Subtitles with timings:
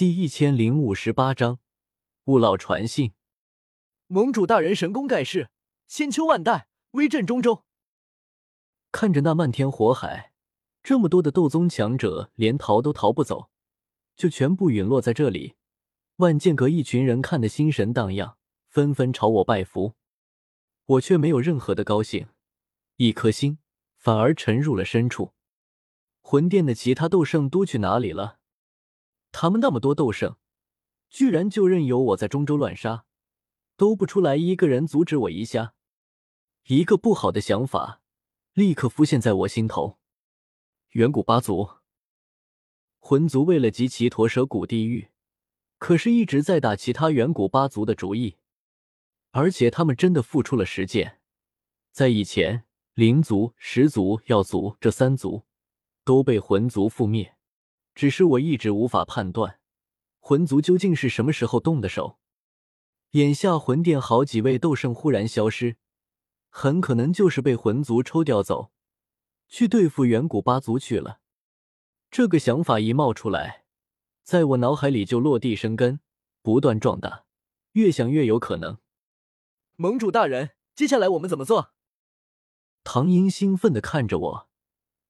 [0.00, 1.58] 第一千零五十八章，
[2.24, 3.12] 勿老传信。
[4.06, 5.50] 盟主大人神功盖世，
[5.88, 7.66] 千秋万代，威震中州。
[8.90, 10.32] 看着那漫天火海，
[10.82, 13.50] 这么多的斗宗强者，连逃都逃不走，
[14.16, 15.56] 就全部陨落在这里。
[16.16, 18.38] 万剑阁一群人看得心神荡漾，
[18.70, 19.96] 纷纷朝我拜服。
[20.86, 22.28] 我却没有任何的高兴，
[22.96, 23.58] 一颗心
[23.98, 25.34] 反而沉入了深处。
[26.22, 28.39] 魂殿的其他斗圣都去哪里了？
[29.32, 30.36] 他们那么多斗圣，
[31.08, 33.04] 居然就任由我在中州乱杀，
[33.76, 35.74] 都不出来一个人阻止我一下。
[36.66, 38.02] 一个不好的想法
[38.52, 39.98] 立刻浮现在我心头。
[40.90, 41.70] 远古八族，
[42.98, 45.08] 魂族为了集齐驼蛇古地狱，
[45.78, 48.36] 可是一直在打其他远古八族的主意，
[49.30, 51.20] 而且他们真的付出了实践。
[51.92, 55.44] 在以前，灵族、石族、药族这三族
[56.04, 57.36] 都被魂族覆灭。
[57.94, 59.60] 只是我一直无法判断，
[60.18, 62.18] 魂族究竟是什么时候动的手。
[63.12, 65.76] 眼下魂殿好几位斗圣忽然消失，
[66.48, 68.72] 很可能就是被魂族抽调走，
[69.48, 71.20] 去对付远古八族去了。
[72.10, 73.64] 这个想法一冒出来，
[74.22, 76.00] 在我脑海里就落地生根，
[76.42, 77.24] 不断壮大。
[77.72, 78.78] 越想越有可能。
[79.76, 81.72] 盟主大人，接下来我们怎么做？
[82.82, 84.48] 唐英兴奋的看着我，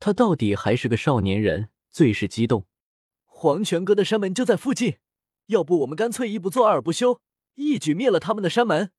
[0.00, 2.66] 他到底还是个少年人，最是激动。
[3.24, 4.98] 黄泉阁的山门就在附近，
[5.46, 7.20] 要不我们干脆一不做二不休，
[7.54, 8.92] 一举灭了他们的山门。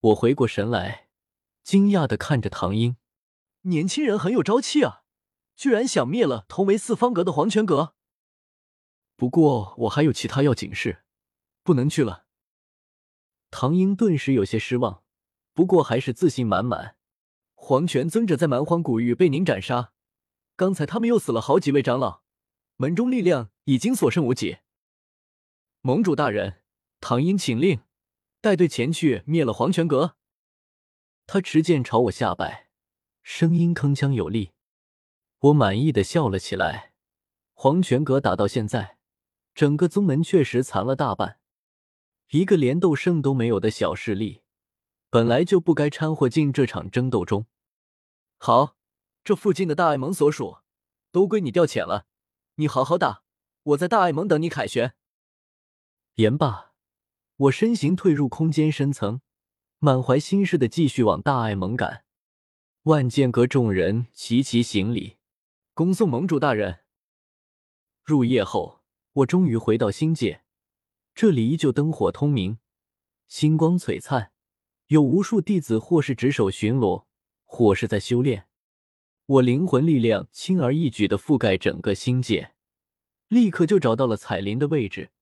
[0.00, 1.08] 我回过神来，
[1.62, 2.96] 惊讶的看着唐英，
[3.62, 5.02] 年轻人很有朝气啊，
[5.56, 7.94] 居然想灭了同为四方阁的黄泉阁。
[9.16, 11.04] 不过我还有其他要紧事，
[11.62, 12.26] 不能去了。
[13.50, 15.04] 唐英顿时有些失望，
[15.54, 16.96] 不过还是自信满满。
[17.54, 19.93] 黄泉尊者在蛮荒古域被您斩杀，
[20.56, 22.22] 刚才他们又死了好几位长老。
[22.76, 24.58] 门中力量已经所剩无几。
[25.80, 26.62] 盟主大人，
[27.00, 27.82] 唐英请令，
[28.40, 30.16] 带队前去灭了黄泉阁。
[31.26, 32.68] 他持剑朝我下拜，
[33.22, 34.50] 声音铿锵有力。
[35.38, 36.92] 我满意的笑了起来。
[37.52, 38.98] 黄泉阁打到现在，
[39.54, 41.38] 整个宗门确实残了大半，
[42.30, 44.42] 一个连斗圣都没有的小势力，
[45.10, 47.46] 本来就不该掺和进这场争斗中。
[48.38, 48.76] 好，
[49.24, 50.58] 这附近的大爱盟所属，
[51.10, 52.06] 都归你调遣了。
[52.56, 53.22] 你好好打，
[53.62, 54.94] 我在大爱盟等你凯旋。
[56.16, 56.74] 言罢，
[57.36, 59.22] 我身形退入空间深层，
[59.78, 62.04] 满怀心事的继续往大爱盟赶。
[62.82, 65.16] 万剑阁众人齐齐行礼，
[65.72, 66.80] 恭送盟主大人。
[68.02, 68.82] 入夜后，
[69.14, 70.42] 我终于回到星界，
[71.14, 72.58] 这里依旧灯火通明，
[73.26, 74.32] 星光璀璨，
[74.88, 77.06] 有无数弟子或是值守巡逻，
[77.44, 78.48] 或是在修炼。
[79.26, 82.52] 我灵魂力量轻而易举的覆盖整个星界，
[83.28, 85.12] 立刻就找到了彩铃的位置，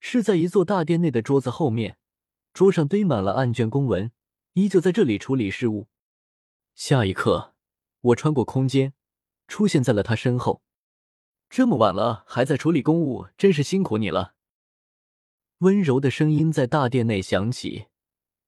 [0.00, 1.96] 是在一座大殿内的桌子后面，
[2.52, 4.12] 桌上堆满了案卷公文，
[4.52, 5.88] 依旧在这里处理事务。
[6.74, 7.54] 下一刻，
[8.02, 8.92] 我穿过空间，
[9.48, 10.62] 出现在了他身后。
[11.48, 14.34] 这么晚了还在处理公务，真是辛苦你了。
[15.60, 17.86] 温柔的声音在大殿内响起，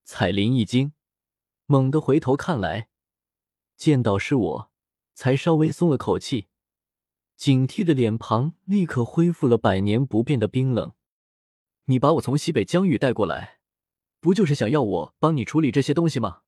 [0.04, 0.92] 彩铃一惊，
[1.64, 2.88] 猛地回头看来，
[3.78, 4.70] 见到是我。
[5.14, 6.48] 才稍微松了口气，
[7.36, 10.92] 警惕的脸庞立刻恢复了百年不变的冰冷。
[11.86, 13.58] 你把我从西北疆域带过来，
[14.20, 16.42] 不就是想要我帮你处理这些东西吗？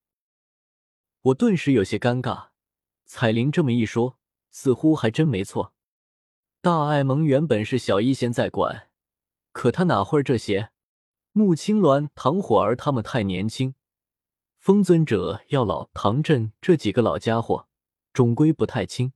[1.22, 2.48] 我顿时有些尴尬。
[3.04, 4.18] 彩铃这么一说，
[4.50, 5.72] 似乎还真没错。
[6.60, 8.88] 大爱盟原本是小医仙在管，
[9.52, 10.70] 可他哪会这些？
[11.30, 13.74] 穆青鸾、唐火儿他们太年轻，
[14.58, 17.68] 风尊者、药老、唐振这几个老家伙。
[18.16, 19.12] 终归不太轻，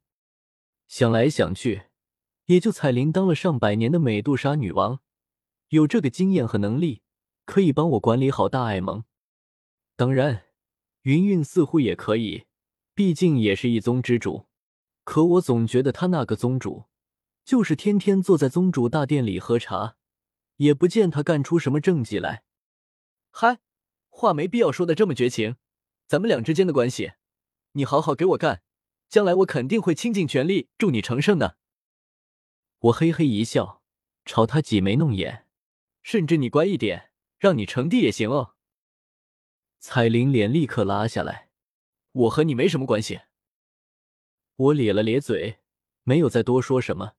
[0.86, 1.84] 想来想去，
[2.44, 5.00] 也就彩铃当了上百年的美杜莎女王，
[5.68, 7.00] 有这个经验和能力，
[7.46, 9.04] 可以帮我管理好大爱盟。
[9.96, 10.48] 当然，
[11.04, 12.44] 云云似乎也可以，
[12.94, 14.48] 毕竟也是一宗之主。
[15.04, 16.84] 可我总觉得他那个宗主，
[17.42, 19.96] 就是天天坐在宗主大殿里喝茶，
[20.56, 22.42] 也不见他干出什么政绩来。
[23.30, 23.60] 嗨，
[24.10, 25.56] 话没必要说的这么绝情，
[26.06, 27.12] 咱们俩之间的关系，
[27.72, 28.60] 你好好给我干。
[29.10, 31.58] 将来我肯定会倾尽全力助你成圣的。
[32.78, 33.82] 我嘿嘿一笑，
[34.24, 35.46] 朝他挤眉弄眼，
[36.02, 38.54] 甚至你乖一点，让你成帝也行哦。
[39.80, 41.50] 彩铃脸立刻拉下来，
[42.12, 43.22] 我和你没什么关系。
[44.54, 45.58] 我咧了咧嘴，
[46.04, 47.16] 没有再多说什么，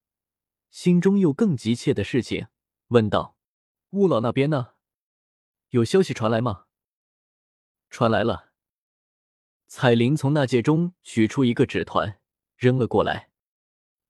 [0.70, 2.46] 心中有更急切的事情，
[2.88, 3.36] 问道
[3.90, 4.74] ：“乌老那边呢？
[5.68, 6.66] 有消息传来吗？”
[7.90, 8.51] 传来了。
[9.74, 12.20] 彩铃从那戒中取出一个纸团，
[12.56, 13.30] 扔了过来。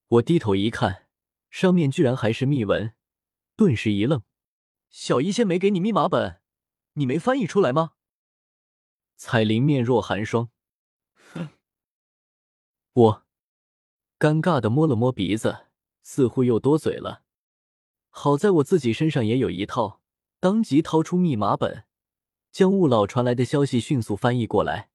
[0.08, 1.06] 我低头一看，
[1.50, 2.94] 上面居然还是密文，
[3.54, 4.24] 顿时一愣
[4.90, 6.40] ：“小医仙没给你密码本，
[6.94, 7.92] 你没翻译出来吗？”
[9.14, 10.50] 彩铃面若寒霜
[11.32, 11.50] ：“哼，
[12.94, 13.26] 我……”
[14.18, 15.66] 尴尬的摸了摸鼻子，
[16.02, 17.22] 似乎又多嘴了。
[18.08, 20.00] 好在我自己身上也有一套，
[20.40, 21.84] 当即掏出密码本，
[22.50, 24.90] 将雾老传来的消息迅速翻译过来。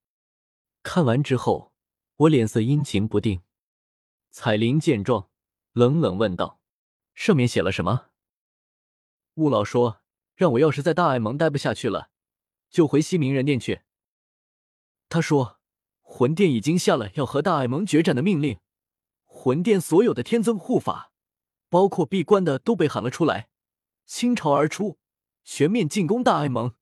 [0.89, 1.73] 看完之后，
[2.15, 3.41] 我脸色阴晴不定。
[4.31, 5.29] 彩铃见状，
[5.73, 6.61] 冷冷问道
[7.13, 8.11] ：“上面写了什么？”
[9.35, 10.01] 雾老说
[10.33, 12.09] ：“让我要是在大爱盟待不下去了，
[12.69, 13.81] 就回西明人殿去。”
[15.09, 15.59] 他说
[15.99, 18.61] ：“魂殿已经下了要和大爱盟决战的命令，
[19.25, 21.11] 魂殿所有的天尊护法，
[21.67, 23.49] 包括闭关的，都被喊了出来，
[24.05, 24.97] 倾巢而出，
[25.43, 26.75] 全面进攻大爱盟。”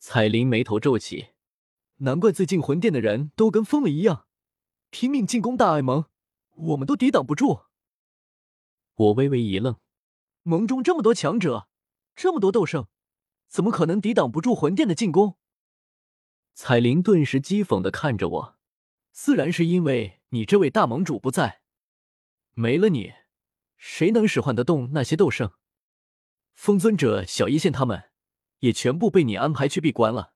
[0.00, 1.34] 彩铃眉头皱起，
[2.02, 4.26] 难怪最近魂殿的人都跟疯了一样，
[4.88, 6.06] 拼命进攻大爱盟，
[6.56, 7.60] 我们都抵挡不住。
[8.94, 9.76] 我微微一愣。
[10.42, 11.68] 盟中这么多强者，
[12.16, 12.86] 这么多斗圣，
[13.48, 15.36] 怎么可能抵挡不住魂殿的进攻？
[16.54, 18.58] 彩铃顿时讥讽的看着我，
[19.12, 21.60] 自然是因为你这位大盟主不在，
[22.54, 23.12] 没了你，
[23.76, 25.52] 谁能使唤得动那些斗圣？
[26.54, 28.10] 风尊者、小一线他们，
[28.60, 30.32] 也全部被你安排去闭关了。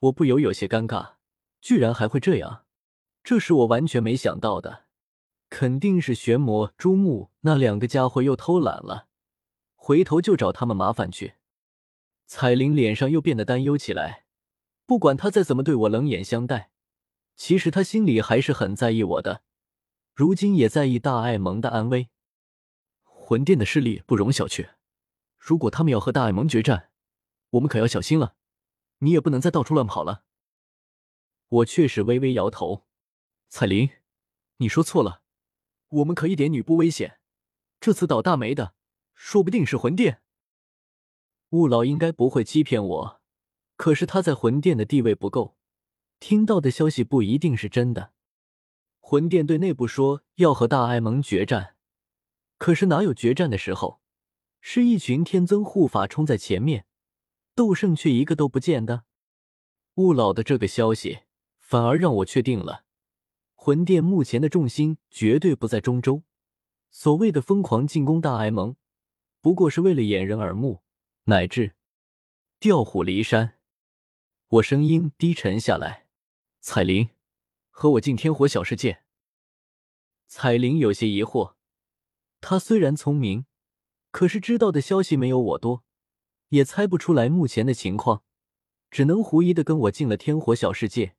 [0.00, 1.14] 我不由有些尴尬，
[1.60, 2.64] 居然还会这样，
[3.24, 4.84] 这是我完全没想到的。
[5.50, 9.08] 肯定是玄魔、朱木那两个家伙又偷懒了，
[9.74, 11.34] 回头就找他们麻烦去。
[12.26, 14.24] 彩铃脸上又变得担忧起来。
[14.84, 16.70] 不管他再怎么对我冷眼相待，
[17.36, 19.42] 其实他心里还是很在意我的。
[20.14, 22.08] 如今也在意大爱盟的安危。
[23.04, 24.70] 魂殿的势力不容小觑，
[25.36, 26.90] 如果他们要和大爱盟决战，
[27.50, 28.36] 我们可要小心了。
[28.98, 30.24] 你也不能再到处乱跑了。
[31.48, 32.86] 我却是微微摇头。
[33.48, 33.90] 彩铃，
[34.58, 35.22] 你说错了。
[35.88, 37.18] 我们可一点女不危险，
[37.80, 38.74] 这次倒大霉的，
[39.14, 40.20] 说不定是魂殿。
[41.50, 43.20] 雾老应该不会欺骗我，
[43.76, 45.56] 可是他在魂殿的地位不够，
[46.20, 48.12] 听到的消息不一定是真的。
[49.00, 51.76] 魂殿对内部说要和大爱盟决战，
[52.58, 54.02] 可是哪有决战的时候？
[54.60, 56.84] 是一群天尊护法冲在前面，
[57.58, 59.02] 斗圣却一个都不见的。
[59.96, 61.22] 雾老的这个消息，
[61.58, 62.84] 反而让我确定了。
[63.56, 66.22] 魂殿目前的重心绝对不在中州，
[66.92, 68.76] 所谓的疯狂进攻大艾蒙，
[69.40, 70.84] 不过是为了掩人耳目，
[71.24, 71.74] 乃至
[72.60, 73.58] 调虎离山。
[74.46, 76.06] 我声音低沉下来
[76.62, 77.08] ：“彩铃，
[77.70, 79.02] 和我进天火小世界。”
[80.28, 81.54] 彩铃有些疑惑，
[82.40, 83.46] 她虽然聪明，
[84.12, 85.82] 可是知道的消息没有我多，
[86.48, 88.22] 也猜不出来目前的情况，
[88.90, 91.17] 只能狐疑的跟我进了天火小世界。